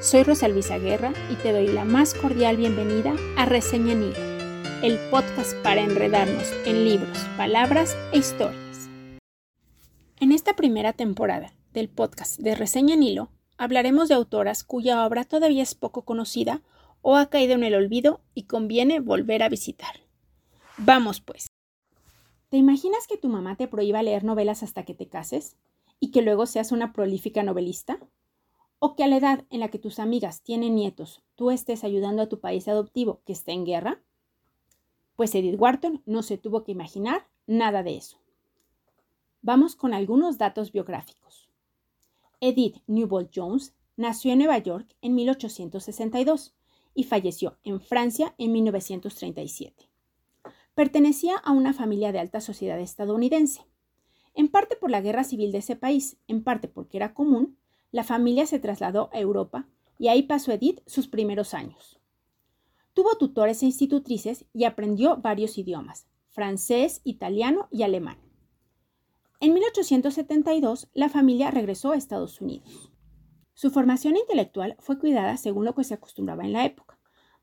Soy 0.00 0.22
Rosa 0.22 0.48
Luisa 0.48 0.78
Guerra 0.78 1.12
y 1.30 1.34
te 1.34 1.52
doy 1.52 1.66
la 1.66 1.84
más 1.84 2.14
cordial 2.14 2.56
bienvenida 2.56 3.14
a 3.36 3.44
Reseña 3.44 3.92
en 3.92 4.04
Hilo, 4.04 4.82
el 4.82 4.98
podcast 5.10 5.54
para 5.62 5.82
enredarnos 5.82 6.50
en 6.64 6.86
libros, 6.86 7.18
palabras 7.36 7.94
e 8.10 8.16
historias. 8.16 8.88
En 10.18 10.32
esta 10.32 10.56
primera 10.56 10.94
temporada 10.94 11.52
del 11.74 11.90
podcast 11.90 12.40
de 12.40 12.54
Reseña 12.54 12.94
en 12.94 13.02
Hilo 13.02 13.28
hablaremos 13.58 14.08
de 14.08 14.14
autoras 14.14 14.64
cuya 14.64 15.04
obra 15.04 15.24
todavía 15.24 15.62
es 15.62 15.74
poco 15.74 16.06
conocida 16.06 16.62
o 17.02 17.16
ha 17.16 17.28
caído 17.28 17.52
en 17.52 17.64
el 17.64 17.74
olvido 17.74 18.22
y 18.32 18.44
conviene 18.44 19.00
volver 19.00 19.42
a 19.42 19.50
visitar. 19.50 20.00
Vamos 20.78 21.20
pues. 21.20 21.48
¿Te 22.48 22.56
imaginas 22.56 23.06
que 23.06 23.18
tu 23.18 23.28
mamá 23.28 23.56
te 23.56 23.68
prohíba 23.68 24.02
leer 24.02 24.24
novelas 24.24 24.62
hasta 24.62 24.82
que 24.86 24.94
te 24.94 25.10
cases 25.10 25.58
y 26.00 26.10
que 26.10 26.22
luego 26.22 26.46
seas 26.46 26.72
una 26.72 26.94
prolífica 26.94 27.42
novelista? 27.42 27.98
O 28.80 28.96
que 28.96 29.04
a 29.04 29.08
la 29.08 29.18
edad 29.18 29.44
en 29.50 29.60
la 29.60 29.68
que 29.68 29.78
tus 29.78 29.98
amigas 29.98 30.42
tienen 30.42 30.74
nietos, 30.74 31.22
tú 31.36 31.50
estés 31.50 31.84
ayudando 31.84 32.22
a 32.22 32.28
tu 32.28 32.40
país 32.40 32.66
adoptivo 32.66 33.20
que 33.24 33.32
está 33.32 33.52
en 33.52 33.66
guerra? 33.66 34.02
Pues 35.16 35.34
Edith 35.34 35.60
Wharton 35.60 36.02
no 36.06 36.22
se 36.22 36.38
tuvo 36.38 36.64
que 36.64 36.72
imaginar 36.72 37.28
nada 37.46 37.82
de 37.82 37.96
eso. 37.98 38.18
Vamos 39.42 39.76
con 39.76 39.92
algunos 39.92 40.38
datos 40.38 40.72
biográficos. 40.72 41.50
Edith 42.40 42.78
Newbold 42.86 43.30
Jones 43.34 43.74
nació 43.96 44.32
en 44.32 44.38
Nueva 44.38 44.56
York 44.56 44.96
en 45.02 45.14
1862 45.14 46.54
y 46.94 47.04
falleció 47.04 47.58
en 47.64 47.82
Francia 47.82 48.34
en 48.38 48.52
1937. 48.52 49.90
Pertenecía 50.74 51.36
a 51.36 51.52
una 51.52 51.74
familia 51.74 52.12
de 52.12 52.18
alta 52.18 52.40
sociedad 52.40 52.80
estadounidense, 52.80 53.66
en 54.32 54.48
parte 54.48 54.76
por 54.76 54.90
la 54.90 55.02
guerra 55.02 55.24
civil 55.24 55.52
de 55.52 55.58
ese 55.58 55.76
país, 55.76 56.16
en 56.28 56.42
parte 56.42 56.66
porque 56.66 56.96
era 56.96 57.12
común 57.12 57.58
la 57.92 58.04
familia 58.04 58.46
se 58.46 58.58
trasladó 58.58 59.10
a 59.12 59.18
Europa 59.18 59.68
y 59.98 60.08
ahí 60.08 60.22
pasó 60.22 60.52
Edith 60.52 60.80
sus 60.86 61.08
primeros 61.08 61.54
años. 61.54 62.00
Tuvo 62.94 63.16
tutores 63.16 63.62
e 63.62 63.66
institutrices 63.66 64.46
y 64.52 64.64
aprendió 64.64 65.16
varios 65.18 65.58
idiomas, 65.58 66.06
francés, 66.28 67.00
italiano 67.04 67.68
y 67.70 67.82
alemán. 67.82 68.18
En 69.40 69.54
1872, 69.54 70.90
la 70.92 71.08
familia 71.08 71.50
regresó 71.50 71.92
a 71.92 71.96
Estados 71.96 72.40
Unidos. 72.40 72.92
Su 73.54 73.70
formación 73.70 74.16
intelectual 74.16 74.76
fue 74.78 74.98
cuidada 74.98 75.36
según 75.36 75.64
lo 75.64 75.74
que 75.74 75.84
se 75.84 75.94
acostumbraba 75.94 76.44
en 76.44 76.52
la 76.52 76.64
época, 76.64 76.98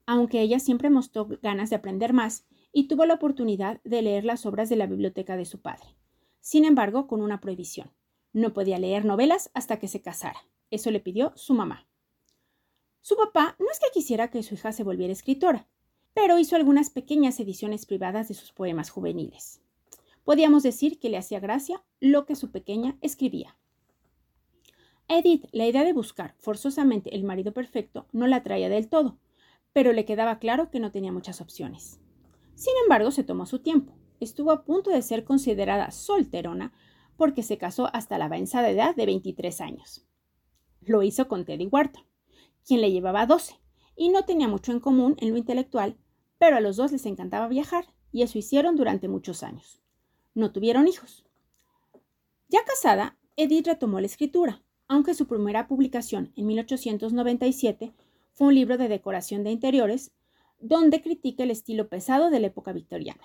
aunque 0.05 0.41
ella 0.41 0.59
siempre 0.59 0.89
mostró 0.89 1.27
ganas 1.41 1.69
de 1.69 1.75
aprender 1.75 2.13
más 2.13 2.45
y 2.71 2.87
tuvo 2.87 3.05
la 3.05 3.15
oportunidad 3.15 3.81
de 3.83 4.01
leer 4.01 4.25
las 4.25 4.45
obras 4.45 4.69
de 4.69 4.75
la 4.75 4.87
biblioteca 4.87 5.37
de 5.37 5.45
su 5.45 5.61
padre, 5.61 5.95
sin 6.39 6.65
embargo 6.65 7.07
con 7.07 7.21
una 7.21 7.39
prohibición. 7.39 7.91
No 8.37 8.53
podía 8.53 8.77
leer 8.77 9.03
novelas 9.03 9.49
hasta 9.55 9.79
que 9.79 9.87
se 9.87 10.03
casara. 10.03 10.45
Eso 10.69 10.91
le 10.91 10.99
pidió 10.99 11.33
su 11.35 11.55
mamá. 11.55 11.87
Su 13.01 13.15
papá 13.15 13.55
no 13.57 13.65
es 13.71 13.79
que 13.79 13.87
quisiera 13.91 14.29
que 14.29 14.43
su 14.43 14.53
hija 14.53 14.71
se 14.73 14.83
volviera 14.83 15.11
escritora, 15.11 15.67
pero 16.13 16.37
hizo 16.37 16.55
algunas 16.55 16.91
pequeñas 16.91 17.39
ediciones 17.39 17.87
privadas 17.87 18.27
de 18.27 18.35
sus 18.35 18.51
poemas 18.51 18.91
juveniles. 18.91 19.59
Podíamos 20.23 20.61
decir 20.61 20.99
que 20.99 21.09
le 21.09 21.17
hacía 21.17 21.39
gracia 21.39 21.83
lo 21.99 22.27
que 22.27 22.35
su 22.35 22.51
pequeña 22.51 22.99
escribía. 23.01 23.57
Edith, 25.07 25.45
la 25.51 25.65
idea 25.65 25.83
de 25.83 25.93
buscar 25.93 26.35
forzosamente 26.37 27.15
el 27.15 27.23
marido 27.23 27.53
perfecto 27.53 28.05
no 28.11 28.27
la 28.27 28.43
traía 28.43 28.69
del 28.69 28.87
todo, 28.87 29.17
pero 29.73 29.93
le 29.93 30.05
quedaba 30.05 30.37
claro 30.37 30.69
que 30.69 30.79
no 30.79 30.91
tenía 30.91 31.11
muchas 31.11 31.41
opciones. 31.41 31.99
Sin 32.53 32.73
embargo, 32.83 33.09
se 33.09 33.23
tomó 33.23 33.47
su 33.47 33.57
tiempo. 33.63 33.95
Estuvo 34.19 34.51
a 34.51 34.63
punto 34.63 34.91
de 34.91 35.01
ser 35.01 35.23
considerada 35.23 35.89
solterona 35.89 36.71
porque 37.17 37.43
se 37.43 37.57
casó 37.57 37.89
hasta 37.93 38.17
la 38.17 38.25
avanzada 38.25 38.69
edad 38.69 38.95
de 38.95 39.05
23 39.05 39.61
años. 39.61 40.05
Lo 40.81 41.03
hizo 41.03 41.27
con 41.27 41.43
Teddy 41.43 41.67
Wharton, 41.67 42.03
quien 42.65 42.81
le 42.81 42.91
llevaba 42.91 43.25
12, 43.25 43.59
y 43.95 44.09
no 44.09 44.23
tenía 44.23 44.47
mucho 44.47 44.71
en 44.71 44.79
común 44.79 45.17
en 45.19 45.31
lo 45.31 45.37
intelectual, 45.37 45.97
pero 46.37 46.55
a 46.55 46.61
los 46.61 46.77
dos 46.77 46.91
les 46.91 47.05
encantaba 47.05 47.47
viajar, 47.47 47.85
y 48.11 48.21
eso 48.21 48.37
hicieron 48.37 48.75
durante 48.75 49.07
muchos 49.07 49.43
años. 49.43 49.81
No 50.33 50.51
tuvieron 50.51 50.87
hijos. 50.87 51.25
Ya 52.47 52.63
casada, 52.63 53.17
Edith 53.35 53.67
retomó 53.67 53.99
la 53.99 54.05
escritura, 54.05 54.61
aunque 54.87 55.13
su 55.13 55.27
primera 55.27 55.67
publicación 55.67 56.31
en 56.35 56.45
1897 56.45 57.93
fue 58.33 58.47
un 58.47 58.55
libro 58.55 58.77
de 58.77 58.87
decoración 58.87 59.43
de 59.43 59.51
interiores, 59.51 60.11
donde 60.59 61.01
critica 61.01 61.43
el 61.43 61.51
estilo 61.51 61.89
pesado 61.89 62.29
de 62.29 62.39
la 62.39 62.47
época 62.47 62.71
victoriana. 62.71 63.23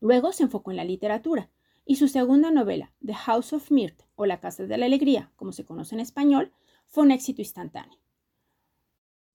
Luego 0.00 0.32
se 0.32 0.44
enfocó 0.44 0.70
en 0.70 0.76
la 0.76 0.84
literatura, 0.84 1.50
y 1.84 1.96
su 1.96 2.08
segunda 2.08 2.50
novela, 2.50 2.92
The 3.04 3.14
House 3.14 3.52
of 3.52 3.70
Mirth 3.70 4.02
o 4.14 4.26
La 4.26 4.40
Casa 4.40 4.64
de 4.64 4.78
la 4.78 4.86
Alegría, 4.86 5.32
como 5.36 5.52
se 5.52 5.64
conoce 5.64 5.94
en 5.94 6.00
español, 6.00 6.52
fue 6.86 7.04
un 7.04 7.10
éxito 7.10 7.40
instantáneo. 7.40 7.98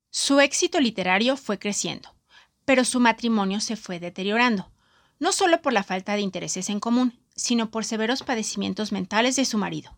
Su 0.10 0.40
éxito 0.40 0.80
literario 0.80 1.38
fue 1.38 1.60
creciendo, 1.60 2.16
pero 2.64 2.86
su 2.86 3.00
matrimonio 3.00 3.60
se 3.60 3.76
fue 3.76 4.00
deteriorando, 4.00 4.72
no 5.20 5.32
solo 5.32 5.62
por 5.62 5.74
la 5.74 5.84
falta 5.84 6.16
de 6.16 6.22
intereses 6.22 6.70
en 6.70 6.80
común, 6.80 7.20
sino 7.36 7.70
por 7.70 7.84
severos 7.84 8.24
padecimientos 8.24 8.92
mentales 8.92 9.36
de 9.36 9.46
su 9.46 9.58
marido. 9.58 9.98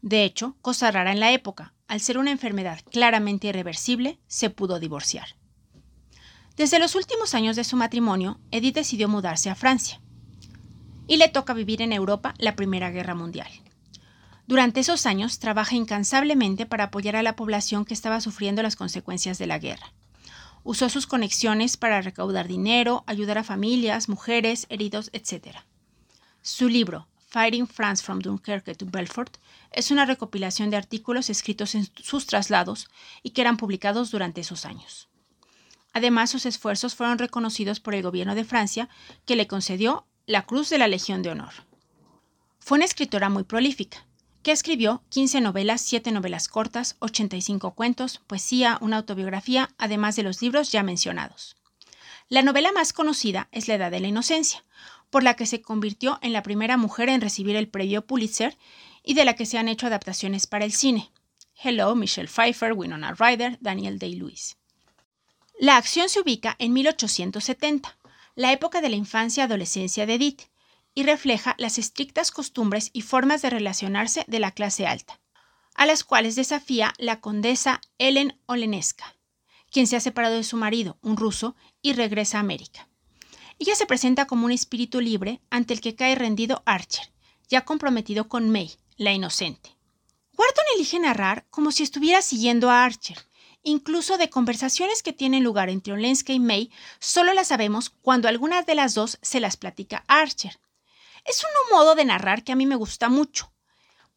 De 0.00 0.24
hecho, 0.24 0.56
cosa 0.60 0.90
rara 0.90 1.12
en 1.12 1.20
la 1.20 1.32
época, 1.32 1.74
al 1.88 2.00
ser 2.00 2.18
una 2.18 2.30
enfermedad 2.30 2.80
claramente 2.90 3.48
irreversible, 3.48 4.18
se 4.26 4.50
pudo 4.50 4.78
divorciar. 4.78 5.36
Desde 6.56 6.78
los 6.78 6.94
últimos 6.94 7.34
años 7.34 7.56
de 7.56 7.64
su 7.64 7.76
matrimonio, 7.76 8.40
Edith 8.50 8.74
decidió 8.74 9.08
mudarse 9.08 9.48
a 9.50 9.54
Francia 9.54 10.00
y 11.12 11.18
le 11.18 11.28
toca 11.28 11.52
vivir 11.52 11.82
en 11.82 11.92
Europa 11.92 12.32
la 12.38 12.56
Primera 12.56 12.90
Guerra 12.90 13.14
Mundial. 13.14 13.50
Durante 14.46 14.80
esos 14.80 15.04
años 15.04 15.40
trabaja 15.40 15.76
incansablemente 15.76 16.64
para 16.64 16.84
apoyar 16.84 17.16
a 17.16 17.22
la 17.22 17.36
población 17.36 17.84
que 17.84 17.92
estaba 17.92 18.22
sufriendo 18.22 18.62
las 18.62 18.76
consecuencias 18.76 19.36
de 19.36 19.46
la 19.46 19.58
guerra. 19.58 19.92
Usó 20.64 20.88
sus 20.88 21.06
conexiones 21.06 21.76
para 21.76 22.00
recaudar 22.00 22.48
dinero, 22.48 23.04
ayudar 23.06 23.36
a 23.36 23.44
familias, 23.44 24.08
mujeres, 24.08 24.66
heridos, 24.70 25.10
etc. 25.12 25.58
Su 26.40 26.70
libro, 26.70 27.08
Fighting 27.28 27.66
France 27.66 28.02
from 28.02 28.20
Dunkerque 28.20 28.74
to 28.74 28.86
Belfort, 28.88 29.36
es 29.70 29.90
una 29.90 30.06
recopilación 30.06 30.70
de 30.70 30.78
artículos 30.78 31.28
escritos 31.28 31.74
en 31.74 31.90
sus 32.02 32.24
traslados 32.24 32.88
y 33.22 33.32
que 33.32 33.42
eran 33.42 33.58
publicados 33.58 34.10
durante 34.10 34.40
esos 34.40 34.64
años. 34.64 35.10
Además, 35.92 36.30
sus 36.30 36.46
esfuerzos 36.46 36.94
fueron 36.94 37.18
reconocidos 37.18 37.80
por 37.80 37.94
el 37.94 38.02
gobierno 38.02 38.34
de 38.34 38.44
Francia, 38.44 38.88
que 39.26 39.36
le 39.36 39.46
concedió 39.46 40.06
la 40.26 40.42
Cruz 40.42 40.70
de 40.70 40.78
la 40.78 40.86
Legión 40.86 41.22
de 41.22 41.30
Honor. 41.30 41.52
Fue 42.60 42.76
una 42.76 42.84
escritora 42.84 43.28
muy 43.28 43.42
prolífica, 43.42 44.06
que 44.44 44.52
escribió 44.52 45.02
15 45.08 45.40
novelas, 45.40 45.80
7 45.80 46.12
novelas 46.12 46.46
cortas, 46.46 46.96
85 47.00 47.74
cuentos, 47.74 48.20
poesía, 48.26 48.78
una 48.80 48.98
autobiografía, 48.98 49.70
además 49.78 50.14
de 50.14 50.22
los 50.22 50.40
libros 50.40 50.70
ya 50.70 50.84
mencionados. 50.84 51.56
La 52.28 52.42
novela 52.42 52.70
más 52.70 52.92
conocida 52.92 53.48
es 53.50 53.66
La 53.66 53.74
Edad 53.74 53.90
de 53.90 53.98
la 53.98 54.08
Inocencia, 54.08 54.64
por 55.10 55.24
la 55.24 55.34
que 55.34 55.44
se 55.44 55.60
convirtió 55.60 56.18
en 56.22 56.32
la 56.32 56.44
primera 56.44 56.76
mujer 56.76 57.08
en 57.08 57.20
recibir 57.20 57.56
el 57.56 57.68
premio 57.68 58.06
Pulitzer 58.06 58.56
y 59.02 59.14
de 59.14 59.24
la 59.24 59.34
que 59.34 59.44
se 59.44 59.58
han 59.58 59.68
hecho 59.68 59.88
adaptaciones 59.88 60.46
para 60.46 60.64
el 60.64 60.72
cine. 60.72 61.10
Hello, 61.60 61.94
Michelle 61.96 62.28
Pfeiffer, 62.28 62.72
Winona 62.72 63.12
Ryder, 63.12 63.58
Daniel 63.60 63.98
Day-Lewis. 63.98 64.56
La 65.58 65.76
acción 65.76 66.08
se 66.08 66.20
ubica 66.20 66.56
en 66.58 66.72
1870, 66.72 67.96
la 68.34 68.52
época 68.52 68.80
de 68.80 68.88
la 68.88 68.96
infancia 68.96 69.42
y 69.42 69.44
adolescencia 69.44 70.06
de 70.06 70.14
Edith, 70.14 70.42
y 70.94 71.04
refleja 71.04 71.54
las 71.58 71.78
estrictas 71.78 72.30
costumbres 72.30 72.90
y 72.92 73.02
formas 73.02 73.42
de 73.42 73.50
relacionarse 73.50 74.24
de 74.28 74.40
la 74.40 74.50
clase 74.50 74.86
alta, 74.86 75.20
a 75.74 75.86
las 75.86 76.04
cuales 76.04 76.36
desafía 76.36 76.92
la 76.98 77.20
condesa 77.20 77.80
Ellen 77.98 78.38
Oleneska, 78.46 79.16
quien 79.70 79.86
se 79.86 79.96
ha 79.96 80.00
separado 80.00 80.36
de 80.36 80.44
su 80.44 80.56
marido, 80.56 80.98
un 81.00 81.16
ruso, 81.16 81.56
y 81.80 81.94
regresa 81.94 82.38
a 82.38 82.40
América. 82.40 82.88
Ella 83.58 83.74
se 83.74 83.86
presenta 83.86 84.26
como 84.26 84.44
un 84.44 84.52
espíritu 84.52 85.00
libre 85.00 85.40
ante 85.50 85.72
el 85.72 85.80
que 85.80 85.94
cae 85.94 86.14
rendido 86.14 86.62
Archer, 86.66 87.12
ya 87.48 87.64
comprometido 87.64 88.28
con 88.28 88.50
May, 88.50 88.72
la 88.96 89.12
inocente. 89.12 89.76
Wharton 90.36 90.64
elige 90.74 90.98
narrar 90.98 91.46
como 91.50 91.70
si 91.70 91.82
estuviera 91.82 92.22
siguiendo 92.22 92.70
a 92.70 92.84
Archer, 92.84 93.18
Incluso 93.64 94.18
de 94.18 94.28
conversaciones 94.28 95.04
que 95.04 95.12
tienen 95.12 95.44
lugar 95.44 95.68
entre 95.68 95.92
Olenska 95.92 96.32
y 96.32 96.40
May, 96.40 96.72
solo 96.98 97.32
las 97.32 97.48
sabemos 97.48 97.90
cuando 97.90 98.26
alguna 98.26 98.62
de 98.62 98.74
las 98.74 98.94
dos 98.94 99.18
se 99.22 99.38
las 99.38 99.56
platica 99.56 100.04
Archer. 100.08 100.58
Es 101.24 101.44
un 101.44 101.76
modo 101.76 101.94
de 101.94 102.04
narrar 102.04 102.42
que 102.42 102.50
a 102.50 102.56
mí 102.56 102.66
me 102.66 102.74
gusta 102.74 103.08
mucho, 103.08 103.52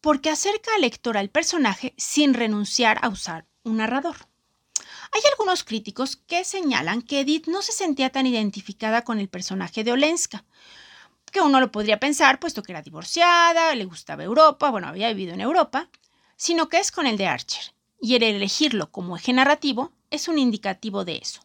porque 0.00 0.30
acerca 0.30 0.74
al 0.74 0.80
lector 0.80 1.16
al 1.16 1.30
personaje 1.30 1.94
sin 1.96 2.34
renunciar 2.34 2.98
a 3.02 3.08
usar 3.08 3.46
un 3.62 3.76
narrador. 3.76 4.16
Hay 5.12 5.22
algunos 5.30 5.62
críticos 5.62 6.16
que 6.16 6.42
señalan 6.44 7.00
que 7.00 7.20
Edith 7.20 7.46
no 7.46 7.62
se 7.62 7.70
sentía 7.70 8.10
tan 8.10 8.26
identificada 8.26 9.04
con 9.04 9.20
el 9.20 9.28
personaje 9.28 9.84
de 9.84 9.92
Olenska, 9.92 10.44
que 11.30 11.40
uno 11.40 11.60
lo 11.60 11.70
podría 11.70 12.00
pensar 12.00 12.40
puesto 12.40 12.64
que 12.64 12.72
era 12.72 12.82
divorciada, 12.82 13.72
le 13.76 13.84
gustaba 13.84 14.24
Europa, 14.24 14.70
bueno, 14.70 14.88
había 14.88 15.08
vivido 15.08 15.34
en 15.34 15.40
Europa, 15.40 15.88
sino 16.36 16.68
que 16.68 16.78
es 16.78 16.90
con 16.90 17.06
el 17.06 17.16
de 17.16 17.28
Archer 17.28 17.75
y 18.00 18.14
el 18.14 18.22
elegirlo 18.22 18.90
como 18.90 19.16
eje 19.16 19.32
narrativo 19.32 19.92
es 20.10 20.28
un 20.28 20.38
indicativo 20.38 21.04
de 21.04 21.16
eso. 21.16 21.40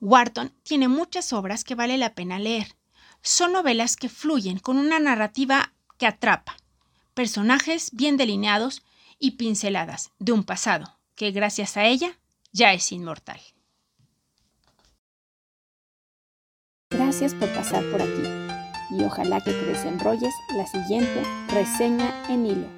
Wharton 0.00 0.52
tiene 0.62 0.88
muchas 0.88 1.32
obras 1.32 1.64
que 1.64 1.74
vale 1.74 1.98
la 1.98 2.14
pena 2.14 2.38
leer. 2.38 2.76
Son 3.22 3.52
novelas 3.52 3.96
que 3.96 4.08
fluyen 4.08 4.58
con 4.58 4.78
una 4.78 4.98
narrativa 5.00 5.72
que 5.98 6.06
atrapa, 6.06 6.56
personajes 7.14 7.90
bien 7.92 8.16
delineados 8.16 8.82
y 9.18 9.32
pinceladas 9.32 10.12
de 10.18 10.32
un 10.32 10.44
pasado 10.44 10.98
que 11.14 11.30
gracias 11.30 11.76
a 11.76 11.86
ella 11.86 12.18
ya 12.52 12.72
es 12.72 12.92
inmortal. 12.92 13.40
Gracias 16.90 17.34
por 17.34 17.52
pasar 17.54 17.82
por 17.90 18.00
aquí 18.02 18.56
y 18.90 19.02
ojalá 19.02 19.40
que 19.40 19.52
te 19.52 19.64
desenrolles 19.64 20.32
la 20.54 20.66
siguiente 20.66 21.22
reseña 21.48 22.26
en 22.28 22.46
hilo. 22.46 22.75